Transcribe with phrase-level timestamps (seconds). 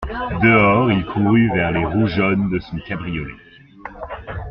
[0.41, 3.35] Dehors, il courut vers les roues jaunes de son cabriolet.